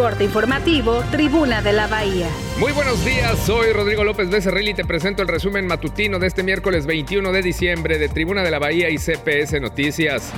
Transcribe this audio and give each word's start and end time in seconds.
Corte 0.00 0.24
informativo, 0.24 1.04
Tribuna 1.10 1.60
de 1.60 1.74
la 1.74 1.86
Bahía. 1.86 2.26
Muy 2.58 2.72
buenos 2.72 3.04
días, 3.04 3.38
soy 3.44 3.70
Rodrigo 3.74 4.02
López 4.02 4.30
Becerril 4.30 4.70
y 4.70 4.72
te 4.72 4.86
presento 4.86 5.20
el 5.20 5.28
resumen 5.28 5.66
matutino 5.66 6.18
de 6.18 6.26
este 6.26 6.42
miércoles 6.42 6.86
21 6.86 7.30
de 7.32 7.42
diciembre 7.42 7.98
de 7.98 8.08
Tribuna 8.08 8.42
de 8.42 8.50
la 8.50 8.58
Bahía 8.58 8.88
y 8.88 8.96
CPS 8.96 9.60
Noticias. 9.60 10.32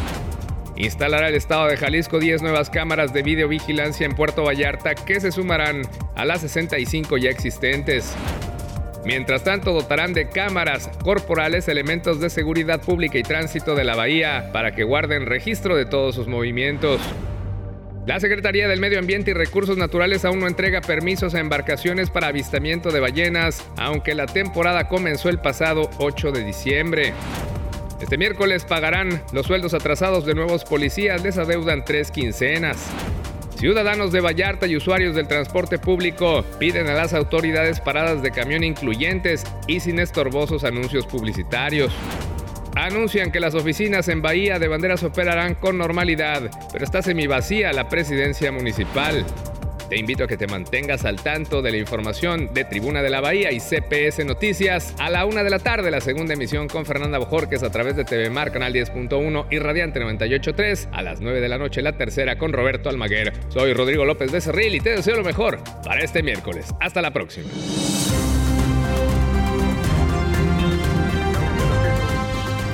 Instalará 0.74 1.28
el 1.28 1.36
Estado 1.36 1.68
de 1.68 1.76
Jalisco 1.76 2.18
10 2.18 2.42
nuevas 2.42 2.70
cámaras 2.70 3.12
de 3.12 3.22
videovigilancia 3.22 4.04
en 4.04 4.16
Puerto 4.16 4.42
Vallarta 4.42 4.96
que 4.96 5.20
se 5.20 5.30
sumarán 5.30 5.82
a 6.16 6.24
las 6.24 6.40
65 6.40 7.16
ya 7.18 7.30
existentes. 7.30 8.16
Mientras 9.04 9.44
tanto, 9.44 9.72
dotarán 9.72 10.12
de 10.12 10.28
cámaras 10.28 10.90
corporales 11.04 11.68
elementos 11.68 12.18
de 12.18 12.30
seguridad 12.30 12.80
pública 12.80 13.16
y 13.16 13.22
tránsito 13.22 13.76
de 13.76 13.84
la 13.84 13.94
bahía 13.94 14.50
para 14.52 14.74
que 14.74 14.82
guarden 14.82 15.26
registro 15.26 15.76
de 15.76 15.86
todos 15.86 16.16
sus 16.16 16.26
movimientos. 16.26 17.00
La 18.04 18.18
Secretaría 18.18 18.66
del 18.66 18.80
Medio 18.80 18.98
Ambiente 18.98 19.30
y 19.30 19.34
Recursos 19.34 19.76
Naturales 19.76 20.24
aún 20.24 20.40
no 20.40 20.48
entrega 20.48 20.80
permisos 20.80 21.36
a 21.36 21.40
embarcaciones 21.40 22.10
para 22.10 22.26
avistamiento 22.26 22.90
de 22.90 22.98
ballenas, 22.98 23.64
aunque 23.76 24.16
la 24.16 24.26
temporada 24.26 24.88
comenzó 24.88 25.28
el 25.28 25.38
pasado 25.38 25.88
8 25.98 26.32
de 26.32 26.42
diciembre. 26.42 27.12
Este 28.00 28.18
miércoles 28.18 28.64
pagarán 28.64 29.22
los 29.32 29.46
sueldos 29.46 29.72
atrasados 29.72 30.26
de 30.26 30.34
nuevos 30.34 30.64
policías, 30.64 31.22
les 31.22 31.38
adeudan 31.38 31.84
tres 31.84 32.10
quincenas. 32.10 32.90
Ciudadanos 33.56 34.10
de 34.10 34.20
Vallarta 34.20 34.66
y 34.66 34.74
usuarios 34.74 35.14
del 35.14 35.28
transporte 35.28 35.78
público 35.78 36.44
piden 36.58 36.88
a 36.88 36.94
las 36.94 37.14
autoridades 37.14 37.78
paradas 37.78 38.20
de 38.20 38.32
camión 38.32 38.64
incluyentes 38.64 39.44
y 39.68 39.78
sin 39.78 40.00
estorbosos 40.00 40.64
anuncios 40.64 41.06
publicitarios. 41.06 41.92
Anuncian 42.82 43.30
que 43.30 43.38
las 43.38 43.54
oficinas 43.54 44.08
en 44.08 44.22
Bahía 44.22 44.58
de 44.58 44.66
Banderas 44.66 45.04
operarán 45.04 45.54
con 45.54 45.78
normalidad, 45.78 46.50
pero 46.72 46.84
está 46.84 47.00
semivacía 47.00 47.72
la 47.72 47.88
presidencia 47.88 48.50
municipal. 48.50 49.24
Te 49.88 49.96
invito 49.96 50.24
a 50.24 50.26
que 50.26 50.36
te 50.36 50.48
mantengas 50.48 51.04
al 51.04 51.22
tanto 51.22 51.62
de 51.62 51.70
la 51.70 51.76
información 51.76 52.52
de 52.52 52.64
Tribuna 52.64 53.00
de 53.00 53.10
la 53.10 53.20
Bahía 53.20 53.52
y 53.52 53.60
CPS 53.60 54.24
Noticias 54.24 54.96
a 54.98 55.10
la 55.10 55.26
una 55.26 55.44
de 55.44 55.50
la 55.50 55.60
tarde, 55.60 55.92
la 55.92 56.00
segunda 56.00 56.34
emisión 56.34 56.66
con 56.66 56.84
Fernanda 56.84 57.18
Bojorques 57.18 57.62
a 57.62 57.70
través 57.70 57.94
de 57.94 58.04
TV 58.04 58.30
Mar, 58.30 58.50
Canal 58.50 58.72
10.1 58.74 59.46
y 59.48 59.60
Radiante 59.60 60.00
98.3. 60.00 60.88
A 60.90 61.02
las 61.02 61.20
9 61.20 61.40
de 61.40 61.48
la 61.48 61.58
noche, 61.58 61.82
la 61.82 61.96
tercera 61.96 62.36
con 62.36 62.52
Roberto 62.52 62.88
Almaguer. 62.88 63.32
Soy 63.50 63.74
Rodrigo 63.74 64.04
López 64.04 64.32
de 64.32 64.40
Cerril 64.40 64.74
y 64.74 64.80
te 64.80 64.90
deseo 64.90 65.14
lo 65.14 65.22
mejor 65.22 65.60
para 65.84 66.02
este 66.02 66.24
miércoles. 66.24 66.74
Hasta 66.80 67.00
la 67.00 67.12
próxima. 67.12 67.48